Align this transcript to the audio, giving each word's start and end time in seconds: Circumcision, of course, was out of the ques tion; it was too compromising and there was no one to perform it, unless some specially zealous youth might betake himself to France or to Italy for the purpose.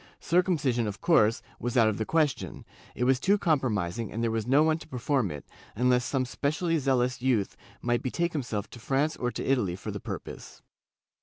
Circumcision, 0.19 0.87
of 0.87 0.99
course, 0.99 1.43
was 1.59 1.77
out 1.77 1.87
of 1.87 1.99
the 1.99 2.07
ques 2.07 2.31
tion; 2.35 2.65
it 2.95 3.03
was 3.03 3.19
too 3.19 3.37
compromising 3.37 4.11
and 4.11 4.23
there 4.23 4.31
was 4.31 4.47
no 4.47 4.63
one 4.63 4.79
to 4.79 4.87
perform 4.87 5.29
it, 5.29 5.45
unless 5.75 6.03
some 6.03 6.25
specially 6.25 6.79
zealous 6.79 7.21
youth 7.21 7.55
might 7.83 8.01
betake 8.01 8.33
himself 8.33 8.67
to 8.71 8.79
France 8.79 9.15
or 9.15 9.29
to 9.29 9.45
Italy 9.45 9.75
for 9.75 9.91
the 9.91 9.99
purpose. 9.99 10.63